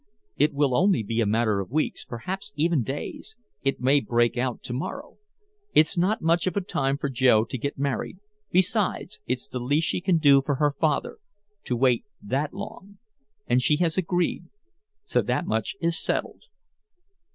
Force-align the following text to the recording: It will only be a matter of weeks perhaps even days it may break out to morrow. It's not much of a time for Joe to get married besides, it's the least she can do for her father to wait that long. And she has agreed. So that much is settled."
It 0.35 0.51
will 0.55 0.73
only 0.75 1.03
be 1.03 1.21
a 1.21 1.27
matter 1.27 1.59
of 1.59 1.69
weeks 1.69 2.05
perhaps 2.05 2.51
even 2.55 2.81
days 2.81 3.35
it 3.61 3.79
may 3.81 3.99
break 4.01 4.35
out 4.35 4.63
to 4.63 4.73
morrow. 4.73 5.17
It's 5.75 5.95
not 5.95 6.23
much 6.23 6.47
of 6.47 6.57
a 6.57 6.61
time 6.61 6.97
for 6.97 7.07
Joe 7.07 7.45
to 7.45 7.55
get 7.59 7.77
married 7.77 8.17
besides, 8.49 9.19
it's 9.27 9.47
the 9.47 9.59
least 9.59 9.87
she 9.87 10.01
can 10.01 10.17
do 10.17 10.41
for 10.43 10.55
her 10.55 10.71
father 10.79 11.19
to 11.65 11.75
wait 11.75 12.03
that 12.19 12.51
long. 12.51 12.97
And 13.45 13.61
she 13.61 13.75
has 13.75 13.95
agreed. 13.95 14.45
So 15.03 15.21
that 15.21 15.45
much 15.45 15.75
is 15.79 16.01
settled." 16.01 16.45